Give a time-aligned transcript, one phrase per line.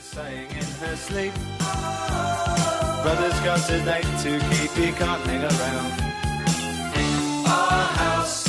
[0.00, 1.32] saying in her sleep.
[3.02, 5.92] Brother's got a date to keep, he can't hang around.
[7.46, 8.46] Our house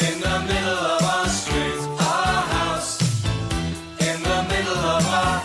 [0.00, 1.80] in the middle of our street.
[2.00, 3.00] Our house
[4.00, 5.42] in the middle of our,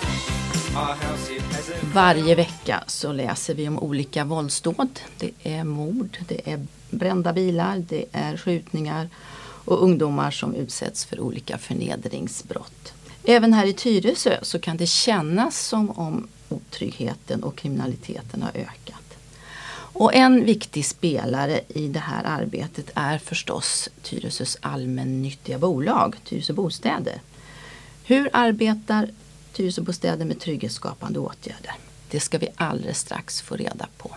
[0.82, 1.30] our house.
[1.30, 5.00] It has a Varje vecka så läser vi om olika våldsdåd.
[5.18, 9.10] Det är mord, det är brända bilar, det är skjutningar
[9.66, 12.94] och ungdomar som utsätts för olika förnedringsbrott.
[13.30, 19.18] Även här i Tyresö så kan det kännas som om otryggheten och kriminaliteten har ökat.
[19.70, 27.22] Och en viktig spelare i det här arbetet är förstås Tyresös allmännyttiga bolag, Tyresö Bostäder.
[28.04, 29.10] Hur arbetar
[29.54, 31.74] Tyresö Bostäder med trygghetsskapande åtgärder?
[32.10, 34.16] Det ska vi alldeles strax få reda på.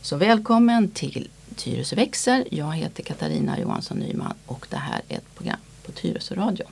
[0.00, 2.44] Så välkommen till Tyresö växer.
[2.50, 6.66] Jag heter Katarina Johansson Nyman och det här är ett program på Tyresö Radio.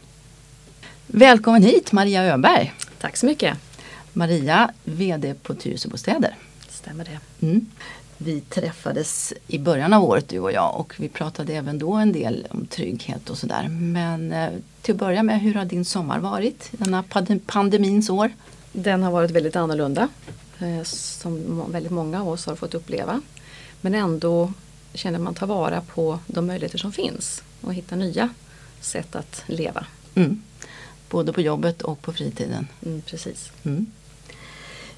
[1.07, 2.75] Välkommen hit Maria Öberg.
[3.01, 3.59] Tack så mycket.
[4.13, 6.37] Maria, VD på Tyresö Bostäder.
[6.69, 7.47] Stämmer det.
[7.47, 7.67] Mm.
[8.19, 12.13] Vi träffades i början av året du och jag och vi pratade även då en
[12.13, 13.69] del om trygghet och sådär.
[13.69, 14.51] Men eh,
[14.83, 16.69] till att börja med, hur har din sommar varit?
[16.73, 18.31] Denna pand- pandemins år?
[18.73, 20.09] Den har varit väldigt annorlunda.
[20.59, 23.21] eh, Som väldigt många av oss har fått uppleva.
[23.81, 24.53] Men ändå
[24.95, 28.29] känner man ta vara på de möjligheter som finns och hitta nya
[28.81, 29.87] sätt att leva.
[30.15, 30.43] Mm.
[31.15, 32.69] Både på jobbet och på fritiden.
[32.87, 33.53] Mm, precis.
[33.65, 33.87] Mm.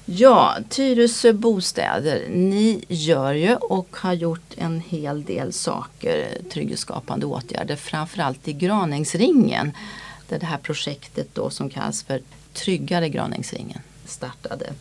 [0.05, 7.75] Ja, Tyresö Bostäder, ni gör ju och har gjort en hel del saker, trygghetsskapande åtgärder,
[7.75, 9.71] framförallt i Graningsringen.
[10.29, 12.21] Där det här projektet då som kallas för
[12.53, 14.73] Tryggare Graningsringen startade.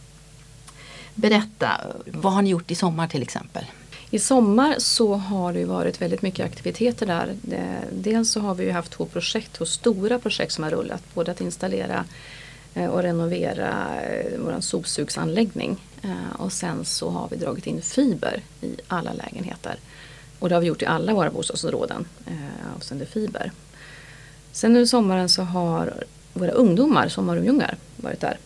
[1.15, 3.65] Berätta, vad har ni gjort i sommar till exempel?
[4.11, 7.37] I sommar så har det varit väldigt mycket aktiviteter där.
[7.53, 11.03] Eh, dels så har vi haft två projekt, två stora projekt som har rullat.
[11.15, 12.05] Både att installera
[12.75, 15.77] eh, och renovera eh, vår sopsugsanläggning.
[16.39, 19.77] Och sen så har vi dragit in fiber i alla lägenheter.
[20.39, 22.09] Och det har vi gjort i alla våra bostadsområden
[22.77, 23.53] avseende fiber.
[24.53, 28.39] Sen nu i sommaren så har våra ungdomar, sommarungar, varit där.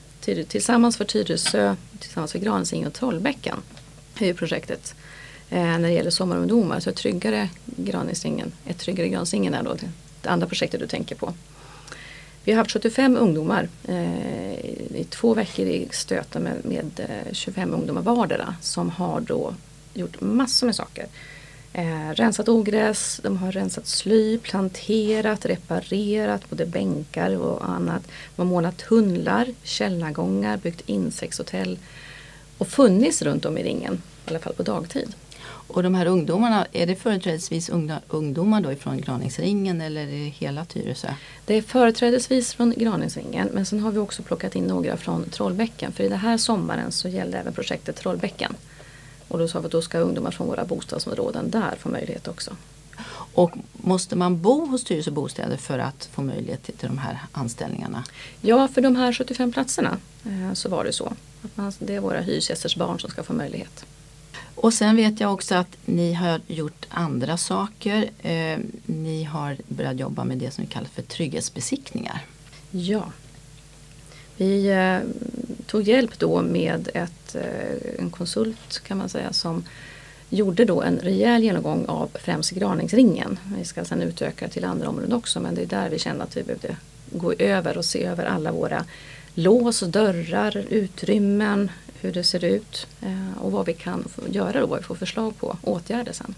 [0.45, 3.57] Tillsammans för Tyresö, tillsammans för Gransing och Trollbäcken
[4.19, 4.95] är ju projektet
[5.51, 6.81] Eh, när det gäller sommarungdomar.
[6.81, 9.89] Så tryggare Graningsringen, ett tryggare Graningsringen är då det,
[10.23, 11.35] det andra projektet du tänker på.
[12.45, 14.55] Vi har haft 75 ungdomar eh,
[14.95, 19.55] i, två veckor i stöten med, med eh, 25 ungdomar vardera som har då
[19.95, 21.07] gjort massor med saker.
[21.73, 28.03] Eh, rensat ogräs, de har rensat sly, planterat, reparerat både bänkar och annat.
[28.37, 31.79] De har målat tunnlar, källargångar, byggt insektshotell
[32.59, 35.15] och funnits runt om i ringen, i alla fall på dagtid.
[35.73, 37.71] Och de här ungdomarna, är det företrädesvis
[38.09, 41.15] ungdomar då ifrån Graningsringen eller är det hela Tyresö?
[41.47, 45.93] Det är företrädesvis från Graningsringen men sen har vi också plockat in några från Trollbäcken
[45.93, 48.55] för i den här sommaren så gällde även projektet Trollbäcken.
[49.29, 52.57] Och då sa vi att då ska ungdomar från våra bostadsområden där få möjlighet också.
[53.35, 57.19] Och måste man bo hos Tyresö Bostäder för att få möjlighet till, till de här
[57.33, 58.05] anställningarna?
[58.41, 61.13] Ja, för de här 75 platserna eh, så var det så.
[61.43, 63.85] Att man, det är våra hyresgästers barn som ska få möjlighet.
[64.55, 68.11] Och sen vet jag också att ni har gjort andra saker.
[68.23, 72.25] Eh, ni har börjat jobba med det som vi kallar för trygghetsbesiktningar.
[72.71, 73.13] Ja.
[74.37, 74.99] Vi eh,
[75.67, 79.65] tog hjälp då med ett, eh, en konsult kan man säga som
[80.31, 83.39] gjorde då en rejäl genomgång av främst Graningsringen.
[83.59, 86.37] Vi ska sedan utöka till andra områden också men det är där vi kände att
[86.37, 86.77] vi behövde
[87.13, 88.85] gå över och se över alla våra
[89.35, 94.79] lås, dörrar, utrymmen, hur det ser ut eh, och vad vi kan göra då, vad
[94.79, 96.35] vi får förslag på åtgärder sen.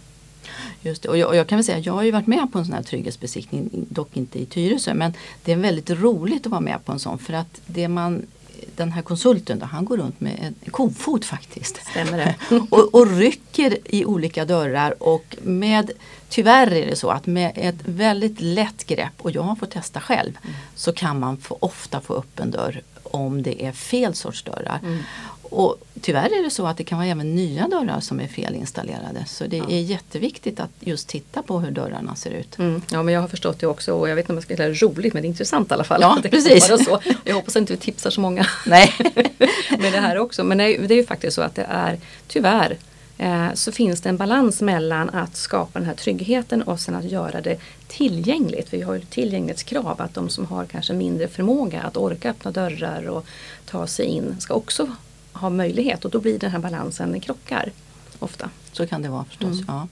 [0.83, 1.09] Just det.
[1.09, 2.75] Och jag, och jag kan väl säga, jag har ju varit med på en sån
[2.75, 5.13] här trygghetsbesiktning, dock inte i Tyresö, men
[5.45, 8.27] det är väldigt roligt att vara med på en sån för att det man
[8.77, 11.81] den här konsulten då, han går runt med en kofot faktiskt.
[11.91, 12.37] Stämmer det?
[12.71, 15.91] och, och rycker i olika dörrar och med
[16.29, 20.01] Tyvärr är det så att med ett väldigt lätt grepp, och jag har fått testa
[20.01, 20.39] själv,
[20.75, 24.81] så kan man få, ofta få upp en dörr om det är fel sorts dörrar.
[25.53, 29.25] Och tyvärr är det så att det kan vara även nya dörrar som är felinstallerade.
[29.27, 32.59] Så det är jätteviktigt att just titta på hur dörrarna ser ut.
[32.59, 34.57] Mm, ja men jag har förstått det också och jag vet inte om jag ska
[34.57, 36.01] kalla det roligt men det är intressant i alla fall.
[36.01, 36.67] Ja, precis.
[36.67, 37.01] Så.
[37.25, 38.93] Jag hoppas inte vi tipsar så många Nej.
[39.71, 40.45] med det här också.
[40.45, 42.77] Men det är, ju faktiskt så att det är tyvärr
[43.19, 47.11] eh, så finns det en balans mellan att skapa den här tryggheten och sen att
[47.11, 47.59] göra det
[47.89, 48.69] tillgängligt.
[48.69, 52.51] För vi har ju tillgänglighetskrav att de som har kanske mindre förmåga att orka öppna
[52.51, 53.27] dörrar och
[53.67, 54.89] ta sig in ska också
[55.33, 57.73] ha möjlighet och då blir den här balansen, den krockar
[58.19, 58.51] ofta.
[58.73, 59.59] Så kan det vara förstås.
[59.67, 59.89] Ja.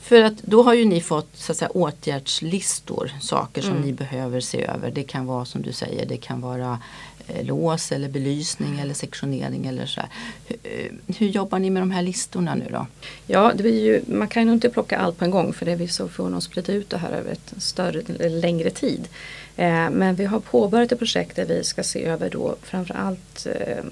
[0.00, 4.40] För att då har ju ni fått så att säga, åtgärdslistor, saker som ni behöver
[4.40, 4.90] se över.
[4.90, 6.78] Det kan vara som du säger, det kan vara
[7.26, 10.00] eh, lås eller belysning eller sektionering eller så.
[10.46, 12.86] Hur, eh, hur jobbar ni med de här listorna nu då?
[13.26, 15.74] Ja, det blir ju, man kan ju inte plocka allt på en gång för det
[15.74, 19.08] vi så får nog splittra ut det här över ett större, längre tid.
[19.56, 23.84] Eh, men vi har påbörjat ett projekt där vi ska se över då framförallt eh,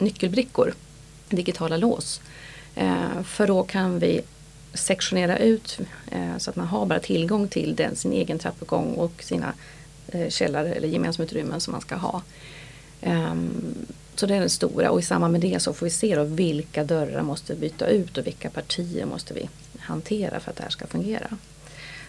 [0.00, 0.74] nyckelbrickor,
[1.28, 2.20] digitala lås.
[2.74, 4.20] Eh, för då kan vi
[4.74, 5.78] sektionera ut
[6.10, 9.54] eh, så att man har bara tillgång till den, sin egen trappuppgång och sina
[10.08, 12.22] eh, källare eller gemensamma utrymmen som man ska ha.
[13.00, 13.74] Ehm,
[14.14, 16.24] så det är den stora och i samband med det så får vi se då
[16.24, 19.48] vilka dörrar måste vi byta ut och vilka partier måste vi
[19.78, 21.38] hantera för att det här ska fungera.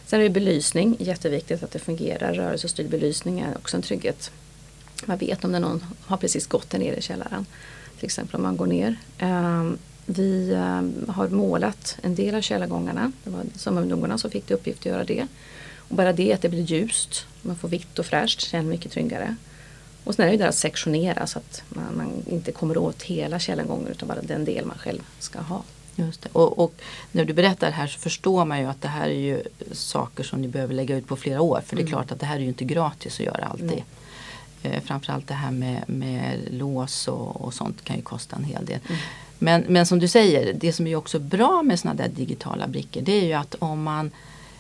[0.06, 2.34] Sen är det belysning, jätteviktigt att det fungerar.
[2.34, 4.32] Rörelsestyrd belysning är också en trygghet.
[5.06, 7.46] Man vet om det är någon har precis gått där nere i källaren.
[8.02, 8.96] Till exempel om man går ner.
[9.22, 13.12] Um, vi um, har målat en del av källargångarna.
[13.24, 15.28] Det var sommarungdomarna som fick till uppgift att göra det.
[15.76, 19.36] Och bara det att det blir ljust, man får vitt och fräscht, känns mycket tryggare.
[20.04, 23.40] Och sen är det där att sektionera så att man, man inte kommer åt hela
[23.40, 25.64] källargången utan bara den del man själv ska ha.
[25.96, 26.30] Just det.
[26.34, 26.74] Och, och,
[27.12, 30.42] när du berättar här så förstår man ju att det här är ju saker som
[30.42, 31.62] ni behöver lägga ut på flera år.
[31.66, 31.92] För det är Mm.
[31.92, 33.66] klart att det här är ju inte gratis att göra alltid.
[33.66, 33.86] Nej.
[34.64, 38.66] Eh, framförallt det här med, med lås och, och sånt kan ju kosta en hel
[38.66, 38.80] del.
[38.88, 39.02] Mm.
[39.40, 43.02] Men, men som du säger, det som är också bra med sådana där digitala brickor
[43.02, 44.12] det är ju att om man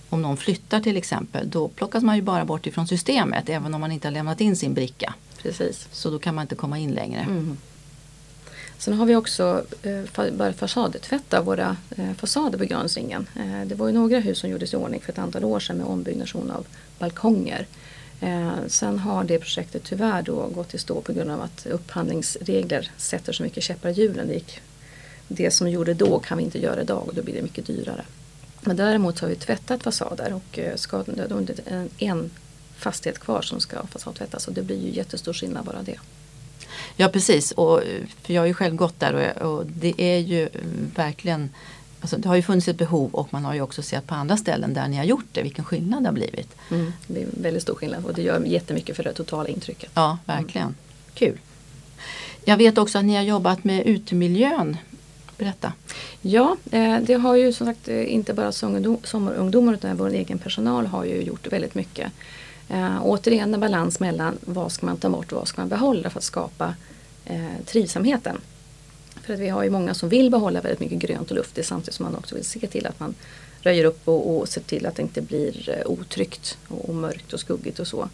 [0.09, 3.81] om någon flyttar till exempel då plockas man ju bara bort ifrån systemet även om
[3.81, 5.13] man inte har lämnat in sin bricka.
[5.41, 5.87] Precis.
[5.91, 7.19] Så då kan man inte komma in längre.
[7.19, 7.57] Mm.
[8.77, 13.27] Sen har vi också eh, börjat fasadtvätta våra eh, fasader på Gransringen.
[13.35, 15.77] Eh, det var ju några hus som gjordes i ordning för ett antal år sedan
[15.77, 16.65] med ombyggnation av
[16.99, 17.67] balkonger.
[18.21, 22.91] Eh, sen har det projektet tyvärr då gått i stå på grund av att upphandlingsregler
[22.97, 24.27] sätter så mycket käppar i hjulen.
[24.27, 24.61] Det, gick,
[25.27, 28.05] det som gjorde då kan vi inte göra idag och då blir det mycket dyrare.
[28.61, 32.31] Men däremot har vi tvättat fasader och eh, ska, det är det en, en
[32.77, 35.99] fastighet kvar som ska fasadtvättas och det blir ju jättestor skillnad bara det.
[36.95, 40.17] Ja precis, och, eh, för jag har ju själv gått där och, och det är
[40.17, 40.49] ju eh,
[40.95, 41.49] verkligen
[42.01, 44.37] Alltså det har ju funnits ett behov och man har ju också sett på andra
[44.37, 46.55] ställen där ni har gjort det vilken skillnad det har blivit.
[46.71, 46.93] Mm.
[47.07, 49.91] Det blir väldigt stor skillnad och det gör jättemycket för det totala intrycket.
[49.93, 50.75] Ja, verkligen.
[51.13, 51.37] Kul.
[52.45, 54.77] Jag vet också att ni har jobbat med utemiljön.
[55.37, 55.73] Berätta.
[56.21, 60.37] Ja, eh, det har ju som sagt eh, inte bara sommarungdom- sommarungdomar utan vår egen
[60.37, 62.11] personal har ju gjort väldigt mycket.
[62.69, 66.09] Eh, återigen en balans mellan vad ska man ta bort och vad ska man behålla
[66.09, 66.75] för att skapa
[67.65, 68.37] trivsamheten.
[69.23, 71.93] För att vi har ju många som vill behålla väldigt mycket grönt och luftigt samtidigt
[71.93, 73.15] som man också vill se till att man
[73.61, 77.33] röjer upp och, och ser till att det inte blir eh, otryggt och, och mörkt
[77.33, 78.09] och skuggigt och så.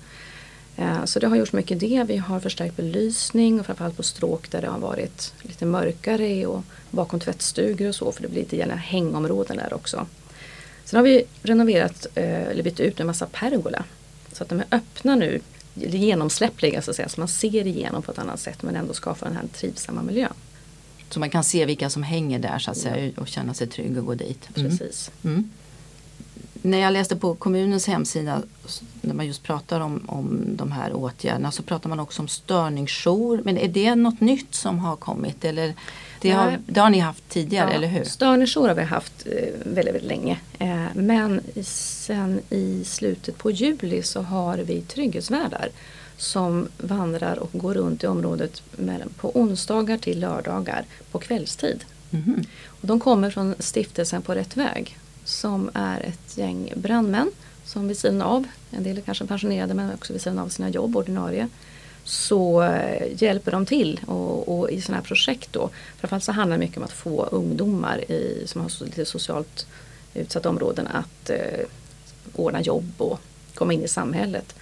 [0.77, 2.03] Eh, så det har gjorts mycket det.
[2.07, 6.63] Vi har förstärkt belysning och framförallt på stråk där det har varit lite mörkare och
[6.91, 10.07] bakom tvättstugor och så för det blir lite gärna hängområden där också.
[10.85, 13.83] Sen har vi renoverat eh, eller bytt ut en massa pergola.
[14.31, 15.39] Så att de är öppna nu,
[15.73, 17.09] genomsläppliga så att säga.
[17.09, 20.33] Så man ser igenom på ett annat sätt men ändå skapar den här trivsamma miljön.
[21.09, 23.97] Så man kan se vilka som hänger där så att säga och känna sig trygg
[23.97, 24.49] och gå dit.
[24.55, 24.69] Mm.
[24.69, 25.11] Precis.
[25.23, 25.49] Mm.
[26.61, 28.41] När jag läste på kommunens hemsida
[29.01, 33.41] när man just pratar om, om de här åtgärderna så pratar man också om störningsjour.
[33.45, 35.45] Men är det något nytt som har kommit?
[35.45, 35.73] Eller
[36.21, 38.03] det, har, det har ni haft tidigare, Ja, eller hur?
[38.03, 39.31] Störningsjour har vi haft eh,
[39.65, 40.39] väldigt, väldigt länge.
[40.59, 45.69] Eh, men sen i slutet på juli så har vi trygghetsvärdar
[46.17, 51.83] som vandrar och går runt i området mellan, på onsdagar till lördagar på kvällstid.
[52.09, 52.45] Mhm.
[52.65, 57.31] Och de kommer från stiftelsen På rätt väg som är ett gäng brandmän
[57.65, 60.69] som vid sidan av, en del är kanske pensionerade men också vid sidan av sina
[60.69, 61.49] jobb ordinarie,
[62.07, 65.69] så eh, hjälper de till och, och i sådana här projekt då.
[65.97, 69.67] Framförallt så handlar det mycket om att få ungdomar i, som har lite socialt
[70.13, 71.65] utsatta områden att eh,
[72.35, 73.19] ordna jobb och
[73.53, 74.55] komma in i samhället.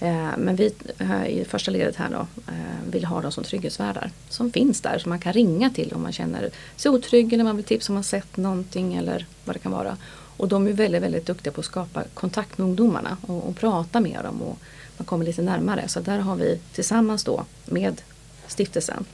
[0.00, 4.10] Eh, men vi eh, i första ledet här då eh, vill ha dem som trygghetsvärdar
[4.28, 7.56] som finns där som man kan ringa till om man känner sig otrygg eller man
[7.56, 9.96] vill tipsa om man sett någonting eller vad det kan vara.
[10.36, 14.00] Och de är väldigt, väldigt duktiga på att skapa kontakt med ungdomarna och, och prata
[14.00, 14.58] med dem och
[14.96, 15.88] man kommer lite närmare.
[15.88, 18.02] Så där har vi tillsammans då med
[18.46, 19.04] stiftelsen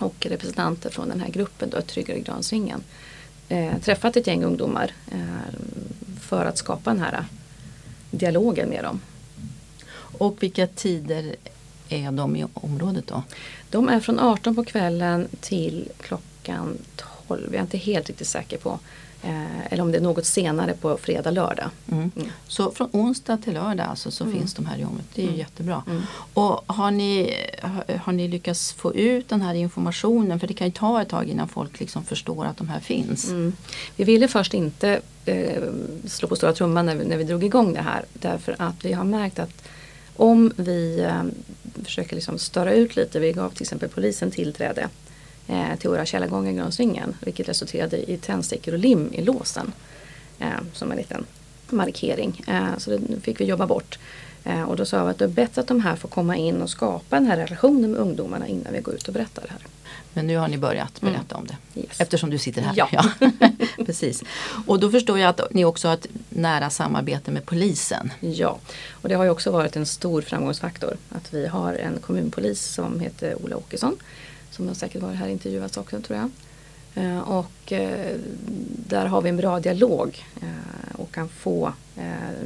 [0.00, 2.82] och representanter från den här gruppen, då, tryggare Gransringen,
[3.48, 5.58] eh, träffat ett gäng ungdomar eh,
[6.20, 7.24] för att skapa den här
[8.10, 9.00] dialogen med dem.
[10.18, 11.36] Och vilka tider
[11.88, 13.22] är de i området då?
[13.70, 16.78] De är från 18 på kvällen till klockan
[17.26, 17.46] 12.
[17.46, 18.78] Jag är inte helt riktigt säker på.
[19.24, 21.70] Eh, eller om det är något senare på fredag, lördag.
[21.92, 22.10] Mm.
[22.16, 22.28] Mm.
[22.48, 24.38] Så från onsdag till lördag alltså, så Mm.
[24.38, 25.06] finns de här i området.
[25.14, 25.38] Det är ju Mm.
[25.40, 25.82] jättebra.
[25.86, 26.02] Mm.
[26.34, 30.40] Och har ni, har, har ni lyckats få ut den här informationen?
[30.40, 33.28] För det kan ju ta ett tag innan folk liksom förstår att de här finns.
[33.28, 33.52] Mm.
[33.96, 35.62] Vi ville först inte eh,
[36.06, 38.04] slå på stora trumman när vi, när vi drog igång det här.
[38.12, 39.62] Därför att vi har märkt att
[40.16, 41.22] om vi eh,
[41.84, 43.20] försöker liksom störa ut lite.
[43.20, 44.88] Vi gav till exempel polisen tillträde
[45.48, 49.72] eh, till våra källargångar i Gransringen vilket resulterade i tändstickor och lim i låsen.
[50.42, 51.26] Eh, som en liten
[51.70, 52.44] markering.
[52.46, 53.98] Eh, så det fick vi jobba bort.
[54.44, 56.62] Eh, och då sa vi att det är bättre att de här får komma in
[56.62, 59.60] och skapa den här relationen med ungdomarna innan vi går ut och berättar det här.
[60.12, 61.80] Men nu har ni börjat berätta om det.
[61.80, 62.00] Yes.
[62.00, 62.74] Eftersom du sitter här.
[62.76, 63.04] Ja.
[63.86, 64.22] Precis.
[64.66, 68.12] Och då förstår jag att ni också har ett nära samarbete med polisen.
[68.20, 68.58] Ja,
[68.90, 73.00] och det har ju också varit en stor framgångsfaktor att vi har en kommunpolis som
[73.00, 73.96] heter Ola Åkesson
[74.52, 76.30] som har säkert varit här intervjuats också tror jag.
[76.94, 78.16] Eh, Och eh,
[78.88, 81.72] där har vi en bra dialog eh, och kan få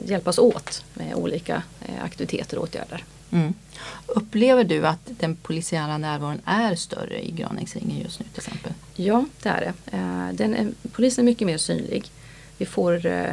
[0.04, 1.62] hjälpas åt med olika
[2.02, 3.04] aktiviteter och åtgärder.
[3.30, 3.54] Mm.
[4.06, 8.72] Upplever du att den polisiära närvaron är större i Graningsringen just nu till exempel?
[8.94, 9.96] Ja, det är det.
[10.32, 12.10] Den är, polisen är mycket mer synlig.
[12.58, 13.24] Vi får eh,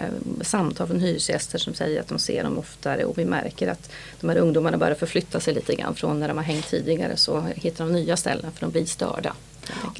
[0.41, 3.89] samtal från hyresgäster som säger att de ser dem oftare och vi märker att
[4.21, 5.95] de här ungdomarna börjar förflytta sig lite grann.
[5.95, 9.33] Från när de har hängt tidigare så hittar de nya ställen för de blir störda.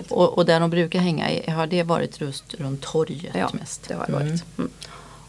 [0.09, 3.87] Och, och där de brukar hänga, har det varit just runt torget Ja, mest?
[3.87, 4.43] det har det varit.
[4.57, 4.69] Mm.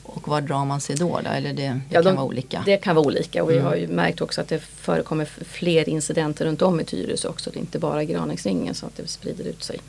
[0.03, 1.21] Och var drar man sig då?
[1.25, 1.31] då?
[1.31, 2.63] Eller det, det Ja, kan de- vara olika?
[2.67, 3.67] Det kan vara olika och vi Mm.
[3.67, 7.51] har ju märkt också att det förekommer fler incidenter runt om i Tyresö också.
[7.51, 9.81] Det är inte bara Graningsringen så att det sprider ut sig.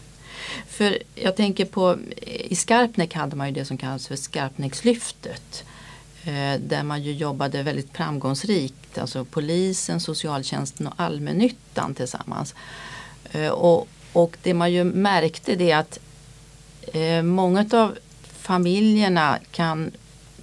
[0.68, 5.64] För jag tänker på, eh, i Skarpnäck hade man ju det som kallas för Skarpnäckslyftet.
[6.24, 12.56] Eh, där man ju jobbade väldigt framgångsrikt, alltså polisen, socialtjänsten och allmännyttan tillsammans.
[13.32, 16.00] Eh, och, och det man ju märkte det är att
[17.24, 17.98] många av
[18.32, 19.92] familjerna kan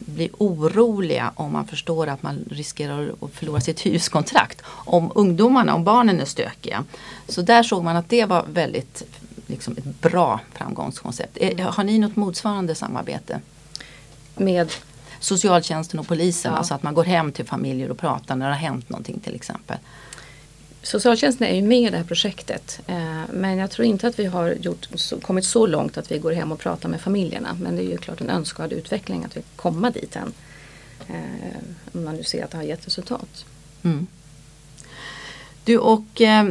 [0.06, 4.62] bli oroliga om man förstår att man riskerar att förlora sitt hyreskontrakt.
[4.66, 6.84] Om ungdomarna, om barnen är stökiga.
[7.28, 9.02] Så där såg man att det var väldigt
[9.52, 11.38] liksom ett bra framgångskoncept.
[11.40, 13.40] Eh, Har ni något motsvarande samarbete?
[14.36, 14.72] Med,
[15.20, 16.58] Socialtjänsten och polisen, Ja.
[16.58, 19.34] alltså att man går hem till familjer och pratar när det har hänt någonting till
[19.34, 19.76] exempel.
[20.82, 24.24] socialtjänsten är ju med i det här projektet eh, men jag tror inte att vi
[24.26, 27.56] har gjort, så, kommit så långt att vi går hem och pratar med familjerna.
[27.60, 30.32] Men det är ju klart en önskvärd utveckling att vi kommer dit än.
[31.08, 31.58] Eh,
[31.92, 33.44] om man nu ser att det har gett resultat.
[33.82, 34.06] Mm.
[35.64, 36.46] Du och eh,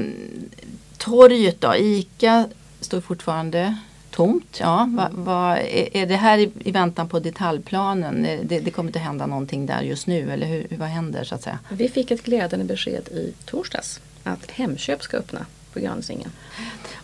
[0.98, 2.50] torget då, ICA
[2.82, 3.78] står fortfarande
[4.12, 4.58] tomt.
[4.60, 8.26] Ja, va, va, är, det här i, väntan på detaljplanen?
[8.26, 11.36] Eh, Det, det kommer inte hända någonting där just nu eller hur, vad händer så
[11.36, 11.60] att säga?
[11.70, 16.32] Vi fick ett glädjande besked i torsdags att Hemköp ska öppna på Gransingen.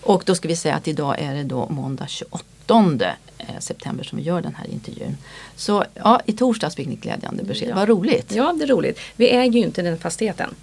[0.02, 4.18] Och då ska vi säga att idag är det då måndag 28 eh, september som
[4.18, 5.18] vi gör den här intervjun.
[5.56, 7.70] Så ja, i torsdags fick ni glädjande besked.
[7.70, 7.76] Ja.
[7.76, 8.32] Vad roligt!
[8.36, 9.00] Ja, det är roligt.
[9.16, 10.56] Vi äger ju inte den fastigheten.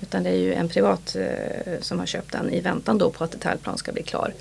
[0.00, 3.24] Utan det är ju en privat eh, som har köpt den i väntan då på
[3.24, 4.34] att detaljplan ska bli klar.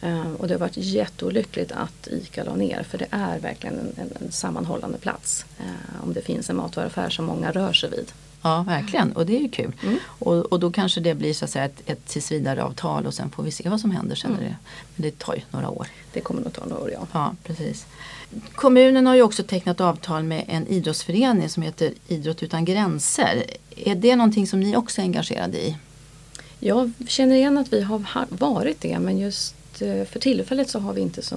[0.00, 4.10] Eh, och det har varit jätteolyckligt att ICA la ner för det är verkligen en,
[4.20, 5.44] en, sammanhållande plats.
[5.58, 8.12] Eh, om det finns en matvaruaffär som många rör sig vid.
[8.42, 9.12] Ja, verkligen.
[9.12, 9.72] Och det är ju kul.
[9.82, 9.98] Mm.
[10.06, 13.42] Och, och då kanske det blir så att säga ett, ett tillsvidareavtal och sen får
[13.42, 14.30] vi se vad som händer sen.
[14.30, 14.44] Mm.
[14.44, 14.56] Det.
[14.96, 15.86] Men det tar ju några år.
[16.12, 17.06] Det kommer nog ta några år ja.
[17.12, 17.86] Ja, precis.
[18.54, 23.44] Kommunen har ju också tecknat avtal med en idrottsförening som heter Idrott utan gränser.
[23.76, 25.76] Är det någonting som ni också är engagerade i?
[26.60, 30.78] Jag känner igen att vi har ha- varit det men just eh, för tillfället så
[30.78, 31.36] har vi inte så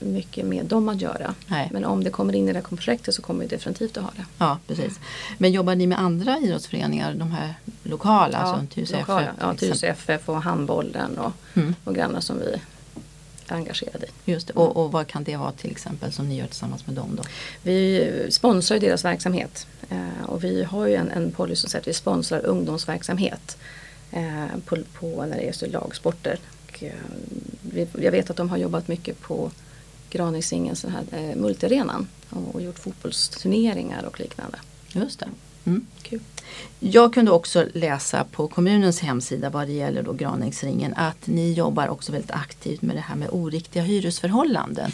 [0.00, 1.34] mycket med dem att göra.
[1.46, 1.68] Nej.
[1.72, 4.10] Men om det kommer in i det här projektet så kommer vi definitivt att ha
[4.16, 4.24] det.
[4.38, 5.00] Ja, precis.
[5.38, 8.38] Men jobbar ni med andra idrottsföreningar, de här lokala?
[8.38, 9.88] alltså Tyresö lokala, FF, ja?
[9.88, 11.74] FF och handbollen och, Mm.
[11.84, 12.60] och grannar som vi
[13.52, 14.32] engagerade i.
[14.32, 14.52] Just det.
[14.52, 17.22] Och, och vad kan det vara till exempel som ni gör tillsammans med dem då?
[17.62, 21.88] Vi sponsrar deras verksamhet eh, och vi har ju en, en policy som säger att
[21.88, 23.58] vi sponsrar ungdomsverksamhet
[24.10, 26.38] eh, på, på när det är lagsporter.
[26.66, 26.92] Och, eh,
[27.60, 29.50] vi, jag vet att de har jobbat mycket på
[30.10, 34.58] Graningsingens den här multiarenan och, och gjort fotbollsturneringar och liknande.
[34.92, 35.28] Just det.
[35.66, 35.86] Mm.
[36.02, 36.20] Kul.
[36.80, 41.88] Jag kunde också läsa på kommunens hemsida vad det gäller då Graningsringen att ni jobbar
[41.88, 44.92] också väldigt aktivt med det här med oriktiga hyresförhållanden.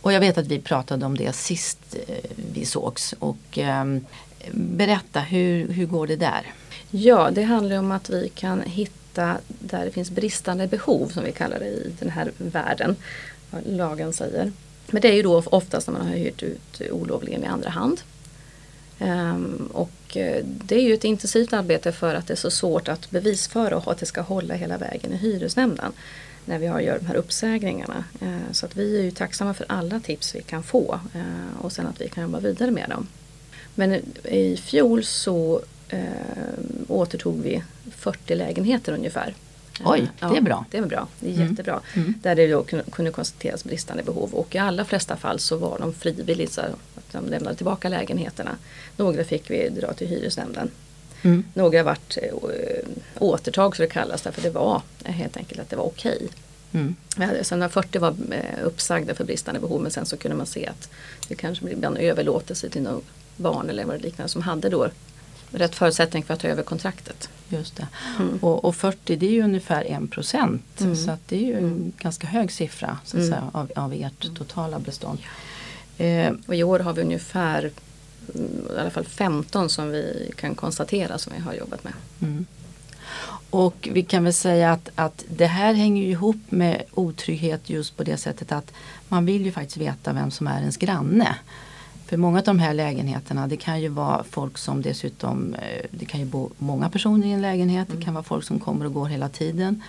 [0.00, 3.14] Och jag vet att vi pratade om det sist eh, vi sågs.
[3.18, 4.04] Och, ehm,
[4.52, 6.52] berätta, hur, hur går det där?
[6.90, 11.32] Ja, det handlar om att vi kan hitta där det finns bristande behov som vi
[11.32, 12.96] kallar det i den här världen.
[13.50, 14.52] Vad lagen säger.
[14.86, 18.00] Men det är ju då oftast när man har hyrt ut olovligen i andra hand.
[18.98, 22.88] Ehm, och eh, det är ju ett intensivt arbete för att det är så svårt
[22.88, 25.92] att bevisföra och att det ska hålla hela vägen i hyresnämnden.
[26.44, 28.04] När vi har gör de här uppsägningarna.
[28.20, 31.00] Ehm, så att vi är ju tacksamma för alla tips vi kan få.
[31.14, 33.06] Eh, och sen att vi kan jobba vidare med dem.
[33.74, 39.34] Men eh, i fjol så ehm, återtog vi 40 lägenheter ungefär.
[39.84, 40.64] Oj, Eh, det är bra.
[40.70, 41.48] Det är bra, det är Mm.
[41.48, 41.80] jättebra.
[41.94, 42.14] Mm.
[42.22, 45.92] Där det då kunde, konstateras bristande behov och i allra flesta fall så var de
[45.92, 48.56] frivilligt så att de lämnade tillbaka lägenheterna.
[48.96, 50.70] Några fick vi dra till hyresnämnden.
[51.22, 51.44] Mm.
[51.54, 52.34] Några har varit eh,
[53.18, 56.28] återtag så det kallas därför det var eh, helt enkelt att det var okej.
[56.72, 56.96] Mm.
[57.16, 60.36] Vi hade- Sen när 40 var eh, uppsagda för bristande behov men sen så kunde
[60.36, 60.88] man se att
[61.28, 63.04] det kanske ibland överlåtelse till något
[63.36, 64.88] barn eller vad det liknande som hade då
[65.52, 67.28] rätt förutsättning för att ta över kontraktet.
[67.48, 67.86] Just det.
[68.18, 68.38] Mm.
[68.42, 70.80] Och, och 40 det är ju ungefär 1 procent.
[70.80, 70.96] Mm.
[70.96, 73.28] Så det är ju en ganska hög siffra så att Mm.
[73.30, 75.18] säga, av, av ert totala bestånd.
[75.98, 77.70] Eh, Och i år har vi ungefär
[78.34, 81.92] mm, i alla fall 15 som vi kan konstatera som vi har jobbat med.
[82.22, 82.46] Mm.
[83.50, 88.04] Och vi kan väl säga att, att det här hänger ihop med otrygghet just på
[88.04, 88.72] det sättet att
[89.08, 91.36] man vill ju faktiskt veta vem som är ens granne.
[92.06, 96.04] För många av de här lägenheterna det kan ju vara folk som dessutom, eh, det
[96.04, 98.92] kan ju bo många personer i en lägenhet, det kan vara folk som kommer och
[98.92, 99.82] går hela tiden.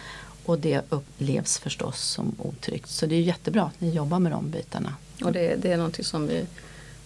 [0.45, 2.89] Och det upplevs förstås som otryggt.
[2.89, 4.93] Så det är jättebra att ni jobbar med de bitarna.
[5.23, 6.45] Och det, det är någonting som vi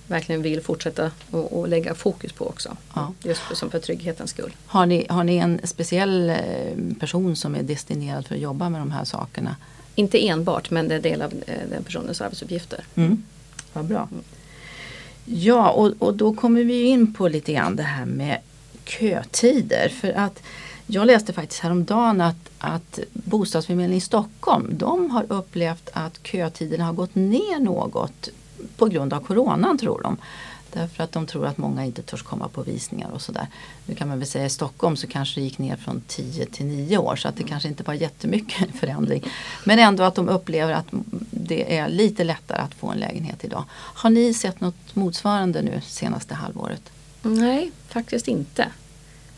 [0.08, 2.78] verkligen vill fortsätta och, och lägga fokus på också.
[2.94, 3.14] Ja.
[3.24, 4.56] Just för, som för trygghetens skull.
[4.66, 6.38] Har ni, har ni en speciell eh,
[7.00, 9.56] person som är destinerad för att jobba med de här sakerna?
[9.96, 12.84] Inte enbart men det är del av eh, den personens arbetsuppgifter.
[12.96, 13.24] Mm.
[13.74, 14.10] Vad bra.
[15.26, 18.38] Ja, och, och då kommer vi in på lite grann det här med
[18.86, 19.90] kötider.
[19.90, 20.44] För att
[20.88, 26.94] jag läste faktiskt häromdagen att, att Bostadsförmedlingen i Stockholm de har upplevt att kötiderna har
[26.94, 28.30] gått ner något
[28.78, 30.18] på grund av coronan tror de.
[30.74, 33.48] Därför att de tror att många inte törs komma på visningar och sådär.
[33.86, 36.66] Nu kan man väl säga i Stockholm så kanske det gick ner från 10 till
[36.66, 39.24] 9 år så att det kanske inte var jättemycket förändring.
[39.66, 40.86] Men ändå att de upplever att
[41.32, 43.64] det är lite lättare att få en lägenhet idag.
[43.72, 46.92] Har ni sett något motsvarande nu senaste halvåret?
[47.22, 48.68] Nej, faktiskt inte.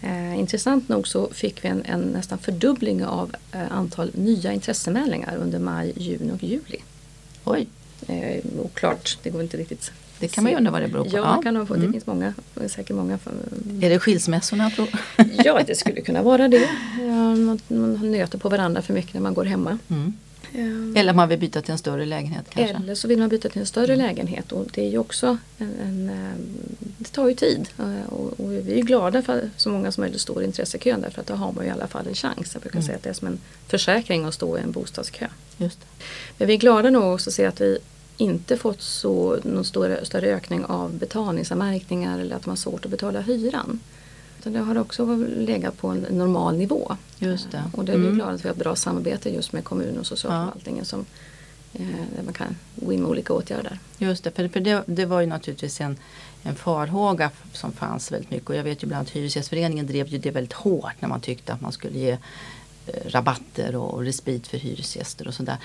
[0.01, 5.35] Eh, intressant nog så fick vi en, en nästan fördubbling av eh, antal nya intresseanmälningar
[5.35, 6.83] under maj, juni och juli.
[7.43, 7.67] Oj,
[8.07, 9.91] Eh, oklart, det går inte riktigt
[10.23, 11.17] det kan man ju undra vad det beror på.
[11.17, 11.91] Ja, man kan nog få, det Mm.
[11.93, 12.33] finns många,
[12.67, 13.19] säkert många.
[13.81, 14.69] Är det skilsmässorna?
[14.69, 14.87] Tror?
[15.45, 16.69] ja, det skulle kunna vara det.
[16.99, 19.77] Man, man nöter på varandra för mycket när man går hemma.
[19.89, 20.13] Mm.
[20.53, 22.75] Eh, Eller man vill byta till en större lägenhet kanske?
[22.75, 25.73] Eller så vill man byta till en större lägenhet och det är ju också en,
[25.83, 26.35] en, eh,
[26.97, 27.67] det tar ju tid
[28.09, 31.27] och, och vi är glada för så många som möjligt står i intressekön därför att
[31.27, 32.49] då har man ju i alla fall en chans.
[32.53, 32.85] Jag brukar Mm.
[32.85, 35.27] säga att det är som en försäkring att stå i en bostadskö.
[35.57, 35.85] Just det.
[36.37, 37.77] Men vi är glada nog också att se att vi
[38.17, 42.91] inte fått så, någon större, större ökning av betalningsanmärkningar eller att man har svårt att
[42.91, 43.79] betala hyran.
[44.39, 46.97] Utan det har också legat på en normal nivå.
[47.19, 47.63] Just det.
[47.73, 48.15] Och det är Mm.
[48.15, 51.05] glada att vi har ett bra samarbete just med kommunen och socialförvaltningen som
[51.73, 53.79] eh, där man kan gå in med olika åtgärder.
[53.97, 55.97] Just det, för, för det, det var ju naturligtvis en,
[56.43, 58.49] en farhåga som fanns väldigt mycket.
[58.49, 61.53] Och jag vet ju bland annat Hyresgästföreningen drev ju det väldigt hårt när man tyckte
[61.53, 62.17] att man skulle ge
[63.05, 65.57] rabatter och, respit för hyresgäster och sådär.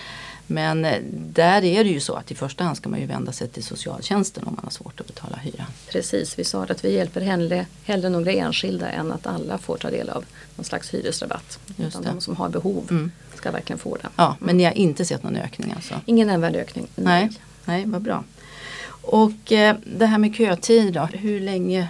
[0.47, 3.33] Men eh, där är det ju så att i första hand ska man ju vända
[3.33, 5.67] sig till socialtjänsten om man har svårt att betala hyran.
[5.89, 9.91] Precis, vi sa att vi hjälper hellre, hellre några enskilda än att alla får ta
[9.91, 10.25] del av
[10.57, 11.59] någon slags hyresrabatt.
[11.67, 12.09] Just Utan det.
[12.09, 13.11] de som har behov Mm.
[13.35, 14.09] ska verkligen få det.
[14.17, 15.95] Ja, men ni har inte sett någon ökning alltså?
[16.07, 16.87] Ingen nämnvärd ökning.
[16.95, 17.31] Nej,
[17.65, 18.25] nej vad bra.
[19.03, 21.05] Och eh, det här med kötid då.
[21.13, 21.89] Hur länge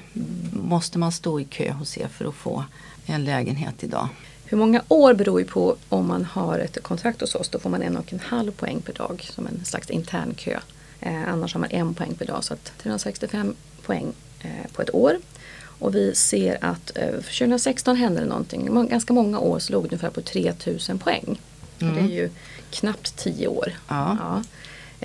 [0.53, 2.65] måste man stå i kö hos er för att få
[3.07, 4.09] en lägenhet idag?
[4.51, 7.49] Hur många år beror ju på om man har ett kontrakt hos oss.
[7.49, 10.59] Då får man en och en halv poäng per dag som en slags intern kö.
[11.01, 14.95] Eh, annars har man en poäng per dag så att 365 poäng eh, på ett
[14.95, 15.19] år.
[15.61, 18.89] Och vi ser att eh, för 2016 hände det någonting.
[18.89, 21.41] Ganska många år så låg det ungefär på 3000 poäng.
[21.81, 22.31] Och det är ju
[22.71, 23.73] knappt 10 år.
[23.89, 24.17] Ja.
[24.21, 24.43] Ja.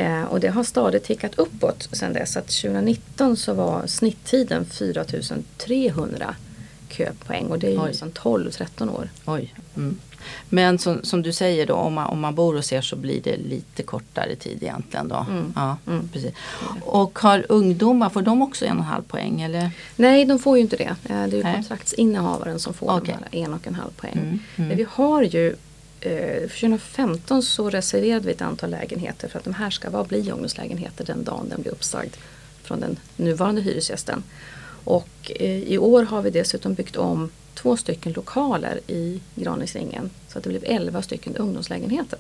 [0.04, 2.38] Eh, och det har stadigt tickat uppåt sedan dess.
[2.38, 6.36] Att 2019 så var snitttiden 4300
[6.94, 9.10] köpoäng och det är ju liksom 12-13 år.
[9.26, 9.54] Oj.
[9.76, 10.00] Mm.
[10.50, 13.22] Men som, som du säger då, om man, om man bor hos er så blir
[13.22, 15.26] det lite kortare tid egentligen då.
[15.30, 15.54] Mm.
[15.56, 16.10] Ja, Mm.
[16.14, 16.32] precis.
[16.82, 19.72] Och har ungdomar, får de också en och en halv poäng eller?
[19.96, 20.84] Nej, de får ju inte det.
[20.84, 21.54] Eh, Det är ju Nej.
[21.56, 24.14] kontraktsinnehavaren som får här en och en halv poäng.
[24.14, 24.68] Mm, mm.
[24.68, 25.48] Men vi har ju
[26.02, 30.04] eh, för 2015 så reserverade vi ett antal lägenheter för att de här ska vara
[30.04, 32.14] bli ungdomslägenheter den dagen den blir uppsagd
[32.64, 34.24] från den nuvarande hyresgästen.
[34.84, 40.38] Och eh, i år har vi dessutom byggt om två stycken lokaler i Granisringen så
[40.38, 42.20] att det blev 11 stycken ungdomslägenheter.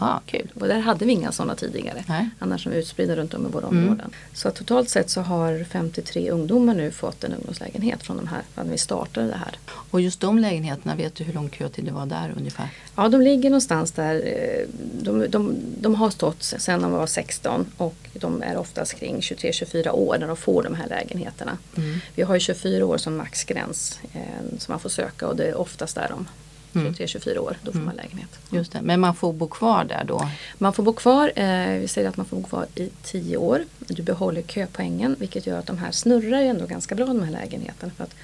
[0.00, 0.48] Ja, kul.
[0.60, 2.04] Och där hade vi inga sådana tidigare.
[2.08, 2.28] Nej.
[2.38, 3.78] Annars de utspridda runt om i våra Mm.
[3.84, 4.10] områden.
[4.32, 8.42] Så att totalt sett så har 53 ungdomar nu fått en ungdomslägenhet från de här,
[8.54, 9.58] när vi startade det här.
[9.90, 12.68] Och just de lägenheterna, vet du hur lång kötid det var där ungefär?
[12.96, 14.14] Ja, de ligger någonstans där.
[14.14, 14.68] eh,
[15.02, 19.90] De, de, de har stått sedan de var 16 och de är oftast kring 23-24
[19.90, 21.58] år när de får de här lägenheterna.
[21.76, 21.98] Mm.
[22.14, 24.20] Vi har ju 24 år som maxgräns eh,
[24.58, 26.26] som man får söka och det är oftast där de
[26.74, 26.92] Mm.
[26.92, 28.38] 23-24 år, då får man lägenhet.
[28.50, 28.82] Just det.
[28.82, 30.28] Men man får bo kvar där då?
[30.58, 33.64] Man får bo kvar, eh, vi säger att man får bo kvar i 10 år.
[33.78, 37.32] Du behåller köpoängen vilket gör att de här snurrar ju ändå ganska bra de här
[37.32, 37.92] lägenheterna.
[37.96, 38.14] För att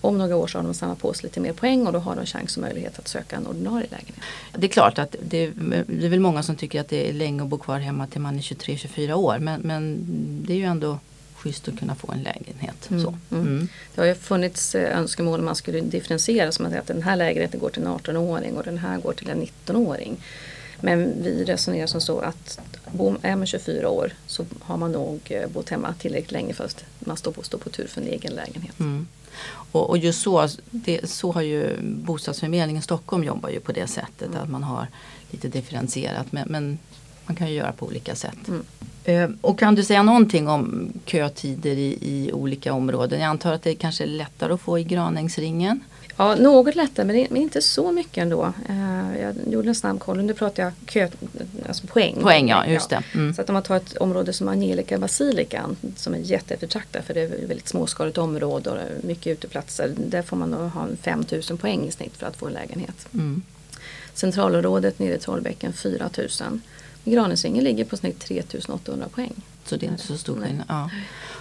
[0.00, 2.16] om några år så har de samlat på sig lite mer poäng och då har
[2.16, 4.24] de chans och möjlighet att söka en ordinarie lägenhet.
[4.56, 5.52] Det är klart att det är,
[5.86, 8.20] det är väl många som tycker att det är länge att bo kvar hemma till
[8.20, 9.38] man är 23-24 år.
[9.38, 10.06] Men, men
[10.46, 10.98] det är ju ändå
[11.38, 12.90] schysst att kunna få en lägenhet.
[12.90, 13.08] Mm, Så.
[13.30, 13.46] mm.
[13.46, 13.68] Mm.
[13.94, 17.60] Det har ju funnits eh, önskemål om man skulle differentiera som att den här lägenheten
[17.60, 20.16] går till en 18-åring och den här går till en 19-åring.
[20.80, 22.60] Men vi resonerar som så att
[23.22, 26.84] är man 24 år så har man nog eh, bott hemma tillräckligt länge för att
[26.98, 28.80] man står på, står på tur för en egen lägenhet.
[28.80, 29.06] Mm.
[29.72, 34.28] Och, och just så, det, så har ju bostadsförmedlingen Stockholm jobbar ju på det sättet
[34.28, 34.42] Mm.
[34.42, 34.86] att man har
[35.30, 36.78] lite differentierat men, men
[37.28, 38.48] man kan ju göra på olika sätt.
[38.48, 38.64] Mm.
[39.04, 43.20] Eh, Och kan du säga någonting om kötider i, i olika områden?
[43.20, 45.80] Jag antar att det kanske är lättare att få i Granängsringen.
[46.16, 48.52] Ja, något lättare men, inte så mycket ändå.
[48.68, 51.08] Eh, Jag gjorde en snabb koll, nu pratar jag kö,
[51.68, 52.16] alltså poäng.
[52.22, 53.02] Poäng ja, just det.
[53.14, 53.34] Mm.
[53.34, 57.20] Så att om man tar ett område som Angelica Basilikan som är jätteeftertraktat för det
[57.20, 59.92] är ett väldigt småskaligt område och mycket uteplatser.
[59.96, 63.06] Där får man nog ha en 5000 poäng i snitt för att få en lägenhet.
[63.14, 63.42] Mm.
[64.14, 66.60] Centralområdet nere i Trollbäcken 4000.
[67.10, 69.32] Granängsringen ligger på snitt 3800 poäng.
[69.66, 70.66] Så det är inte så stor skillnad.
[70.68, 70.90] Ja.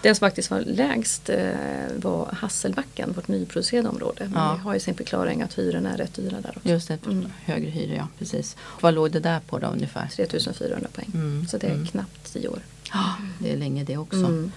[0.01, 1.47] Den som faktiskt var lägst eh,
[1.95, 4.29] var Hasselbacken, vårt nyproducerade område.
[4.33, 4.53] Men Ja.
[4.53, 6.69] vi har ju sin förklaring att hyrorna är rätt dyra där också.
[6.69, 7.27] Just det, Mm.
[7.45, 8.55] högre hyra ja, precis.
[8.81, 10.07] Vad låg det där på då ungefär?
[10.15, 11.11] 3400 poäng.
[11.13, 11.87] Mm, Så det är mm.
[11.87, 12.59] knappt 10 år.
[12.93, 14.17] Ja, det är länge det också.
[14.17, 14.51] Mm.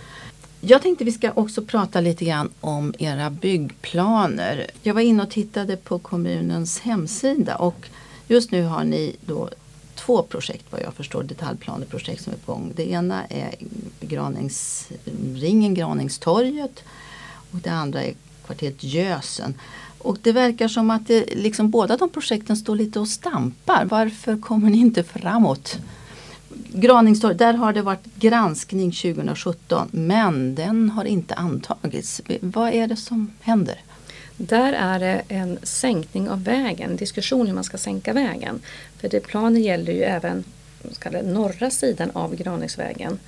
[0.61, 4.67] Jag tänkte vi ska också prata lite grann om era byggplaner.
[4.83, 7.89] Jag var inne och tittade på kommunens hemsida och
[8.29, 9.49] just nu har ni då
[10.07, 12.73] två projekt vad jag förstår, detaljplaneprojekt som är på gång.
[12.77, 13.55] Det ena är
[14.01, 16.85] Graningsringen, Graningstorget
[17.51, 18.15] och det andra är
[18.47, 19.55] kvarteret Gösen.
[19.99, 23.85] Och det verkar som att det, liksom båda de projekten står lite och stampar.
[23.85, 25.79] Varför kommer ni inte framåt?
[26.73, 32.21] Graningstorg, där har det varit granskning 2017 men den har inte antagits.
[32.41, 33.81] Vad är det som händer?
[34.43, 38.61] Där är det en sänkning av vägen, diskussion hur man ska sänka vägen.
[38.99, 40.45] För det planen gäller ju även
[40.93, 43.19] ska det, norra sidan av Graningsvägen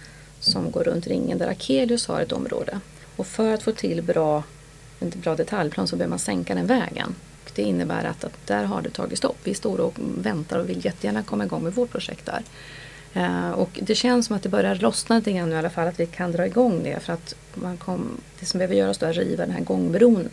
[0.40, 2.81] som går runt ringen där Akelius har ett område.
[3.16, 4.42] Och för att få till bra,
[5.01, 7.14] en bra detaljplan så behöver man sänka den vägen.
[7.44, 9.38] Och det innebär att, att där har det tagit stopp.
[9.44, 12.42] Vi står och väntar och vill jättegärna komma igång med vårt projekt där.
[13.16, 15.88] Uh, och det känns som att det börjar lossna lite grann nu i alla fall
[15.88, 17.01] att vi kan dra igång det.
[17.01, 20.29] För att man kom, det som behöver göras då är att riva den här gångbron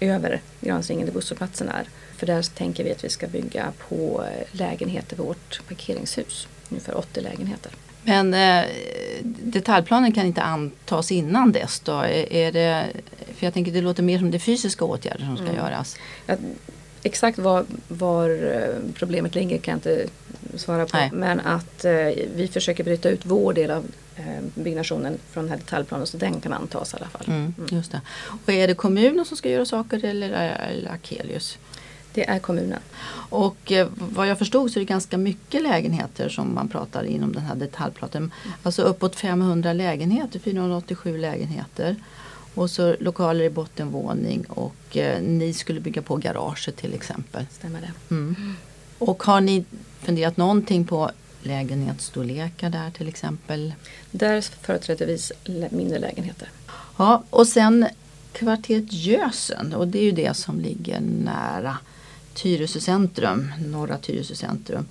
[0.00, 1.88] över Gransringen där busshållplatsen är.
[2.16, 6.48] För där tänker vi att vi ska bygga på lägenheter vid vårt parkeringshus.
[6.68, 7.72] Ungefär 80 lägenheter.
[8.02, 8.64] Men eh,
[9.42, 11.92] detaljplanen kan inte antas innan dess då?
[11.92, 12.86] Är, är det,
[13.36, 15.56] för jag tänker det låter mer som det fysiska åtgärder som ska Mm.
[15.56, 15.96] göras.
[16.26, 16.36] Ja,
[17.02, 20.06] exakt var, var eh, problemet ligger kan jag inte
[20.58, 20.96] svara på.
[20.96, 21.10] Nej.
[21.12, 21.92] Men att eh,
[22.34, 23.84] vi försöker bryta ut vår del av
[24.54, 27.24] byggnationen från den här detaljplanen så den kan antas i alla fall.
[27.26, 28.00] Mm, just det.
[28.44, 31.58] Och är det kommunen som ska göra saker eller är Akelius?
[32.12, 32.80] Det är kommunen.
[33.30, 37.32] Och eh, vad jag förstod så är det ganska mycket lägenheter som man pratar inom
[37.32, 38.32] den här detaljplanen.
[38.62, 41.96] Alltså uppåt 500 lägenheter, 487 lägenheter.
[42.54, 47.46] Och så lokaler i bottenvåning och eh, ni skulle bygga på garaget till exempel.
[47.50, 48.14] Stämmer det?
[48.14, 48.56] Mm.
[48.98, 49.64] Och har ni
[50.00, 51.10] funderat någonting på
[51.42, 53.74] lägenhetsstorlekar där till exempel?
[54.10, 55.32] Där företrädesvis
[55.70, 56.48] mindre lägenheter.
[56.96, 57.86] Ja, och sen
[58.32, 61.78] kvarteret Gösen och det är ju det som ligger nära
[62.34, 64.86] Tyresö centrum, norra Tyresö centrum.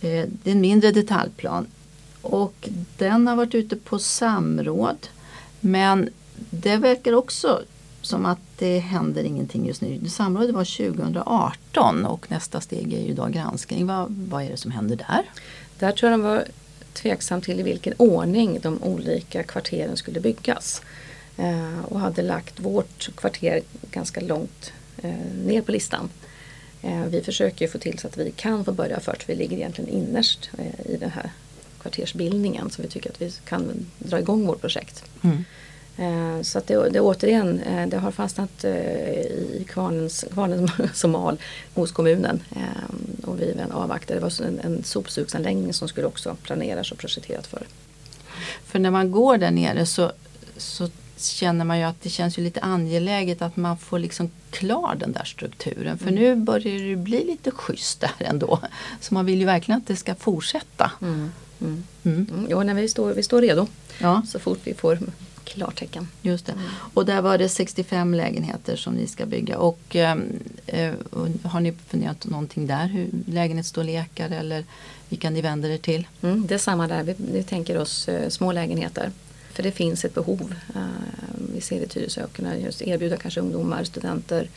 [0.00, 1.66] Eh, Det är en mindre detaljplan
[2.22, 5.06] och den har varit ute på samråd
[5.60, 6.08] men
[6.50, 7.62] det verkar också
[8.02, 10.08] som att det händer ingenting just nu.
[10.08, 13.86] Samrådet var 2018 och nästa steg är ju då granskning.
[13.86, 15.22] Vad, vad är det som händer där?
[15.78, 16.44] Där tror jag de var
[16.92, 20.82] tveksam till i vilken ordning de olika kvarteren skulle byggas.
[21.36, 23.60] Eh, och hade lagt vårt kvarter
[23.90, 25.14] ganska långt eh,
[25.44, 26.10] ner på listan.
[26.82, 29.28] Eh, vi försöker ju få till så att vi kan få börja först.
[29.28, 31.30] Vi ligger egentligen innerst eh, i den här
[31.80, 35.04] kvartersbildningen så vi tycker att vi kan dra igång vårt projekt.
[35.22, 35.44] Mm.
[35.98, 41.10] Eh, Så att det, det återigen, eh, det har fastnat eh, i kvarnens, kvarnen som
[41.10, 41.38] mal
[41.74, 42.42] hos kommunen.
[43.24, 44.14] Och vi väl avvaktar.
[44.14, 47.62] Det var en, en sopsugsanläggning som skulle också planeras och projekterat för.
[48.64, 50.12] För när man går där nere så,
[50.56, 54.96] så känner man ju att det känns ju lite angeläget att man får liksom klar
[55.00, 55.98] den där strukturen.
[55.98, 58.60] För nu börjar det bli lite schysst där ändå.
[59.00, 60.92] Så man vill ju verkligen att det ska fortsätta.
[61.02, 61.32] Mm.
[61.60, 61.84] Mm.
[62.02, 62.26] Mm.
[62.32, 62.46] Mm.
[62.50, 63.66] Jo, när vi, står, vi står redo
[63.98, 64.98] Ja, så fort vi får
[65.48, 66.08] klartecken.
[66.22, 66.54] just det.
[66.94, 69.58] Och där var det 65 lägenheter som ni ska bygga.
[69.58, 70.92] Och, ehm, eh,
[71.44, 72.86] har ni funderat någonting där?
[72.86, 74.64] Hur, lägenhetsstorlekar eller
[75.08, 76.06] vilka ni vänder er till?
[76.22, 79.10] Mm, det är samma där, vi, vi tänker oss eh, små lägenheter.
[79.52, 80.54] för det finns ett behov.
[80.74, 80.82] Eh,
[81.54, 84.48] vi ser i Tyresö att kunna just erbjuda kanske ungdomar, studenter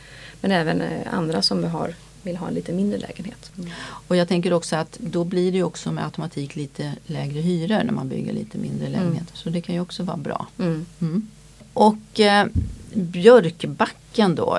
[0.42, 3.52] men även eh, andra som har, vill ha en lite mindre lägenhet.
[3.58, 3.70] Mm.
[4.08, 7.92] Och jag tänker också att då blir det också med automatik lite lägre hyror när
[7.92, 9.16] man bygger lite mindre lägenheter.
[9.16, 9.26] Mm.
[9.34, 10.46] Så det kan ju också vara bra.
[10.58, 10.86] Mm.
[11.00, 11.28] mm.
[11.72, 12.46] Och eh,
[12.94, 14.58] Björkbacken då,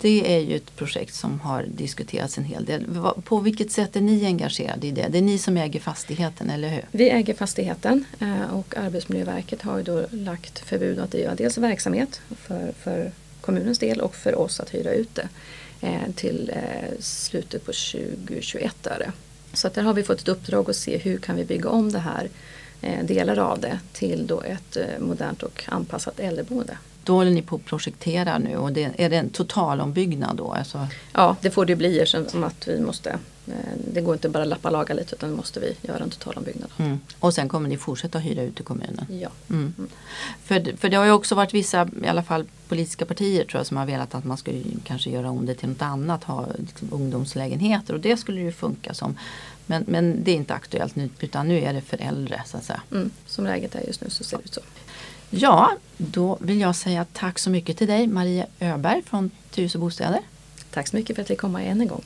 [0.00, 2.86] det är ju ett projekt som har diskuterats en hel del.
[3.24, 5.06] På vilket sätt är ni engagerade i det?
[5.10, 6.84] Det är ni som äger fastigheten, eller hur?
[6.90, 12.20] Vi äger fastigheten eh, och Arbetsmiljöverket har ju då lagt förbud att driva dels verksamhet
[12.36, 15.28] för, för kommunens del och för oss att hyra ut det
[15.82, 18.86] Eh, till eh, slutet på 2021.
[18.86, 19.12] Är
[19.52, 21.92] Så att där har vi fått ett uppdrag att se hur kan vi bygga om
[21.92, 22.28] det här
[22.80, 26.78] eh, delar av det till då ett modernt och anpassat äldreboende.
[27.04, 30.52] Då håller ni på att projektera nu och det, är det en totalombyggnad då?
[30.52, 30.86] Alltså...
[31.12, 33.10] Ja det får det bli som att vi måste
[33.46, 33.54] eh,
[33.92, 36.70] Det går inte bara lappa laga lite utan måste vi göra en totalombyggnad.
[36.76, 37.00] Mm.
[37.18, 39.06] Och sen kommer ni fortsätta hyra ut till kommunen?
[39.08, 39.28] Ja.
[39.50, 39.74] Mm.
[39.78, 39.90] Mm.
[40.44, 43.66] För, för det har ju också varit vissa i alla fall politiska partier tror jag
[43.66, 46.88] som har velat att man skulle kanske göra om det till något annat, ha liksom,
[46.92, 49.16] ungdomslägenheter och det skulle ju funka som.
[49.66, 52.64] Men, men det är inte aktuellt nu utan nu är det för äldre så att
[52.64, 52.82] säga.
[52.92, 53.10] Mm.
[53.26, 54.60] Som läget är just nu så ser det ut så.
[55.30, 60.20] Ja, då vill jag säga tack så mycket till dig Maria Öberg från Tyresö Bostäder.
[60.70, 62.04] Tack så mycket för att vi kom än en gång.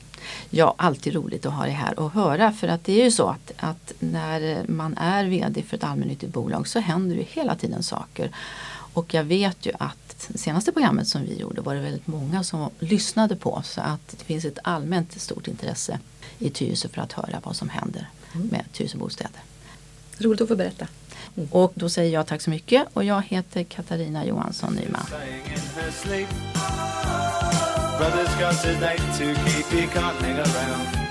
[0.49, 3.27] Ja, alltid roligt att ha dig här och höra för att det är ju så
[3.27, 7.83] att, att när man är VD för ett allmännyttigt bolag så händer det hela tiden
[7.83, 8.31] saker.
[8.93, 12.69] Och jag vet ju att senaste programmet som vi gjorde var det väldigt många som
[12.79, 15.99] lyssnade på så att det finns ett allmänt stort intresse
[16.39, 18.47] i Tyresö för att höra vad som händer mm.
[18.47, 19.41] med Tyresö Bostäder.
[20.17, 20.87] Roligt att få berätta.
[21.51, 25.05] Och då säger jag tack så mycket och jag heter Katarina Johansson Nyman.
[27.97, 28.73] Brothers got to
[29.17, 31.04] to keep, you can't hang around.